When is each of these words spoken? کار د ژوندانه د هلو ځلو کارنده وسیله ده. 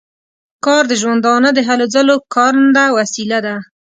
کار 0.65 0.83
د 0.91 0.93
ژوندانه 1.01 1.49
د 1.53 1.59
هلو 1.67 1.85
ځلو 1.95 2.15
کارنده 2.35 2.85
وسیله 2.97 3.37
ده. 3.45 3.55